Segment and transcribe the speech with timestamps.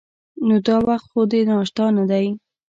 [0.47, 2.27] نو دا وخت خو د ناشتا نه دی.